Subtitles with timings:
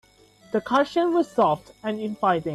[0.51, 2.49] The cushion was soft and inviting.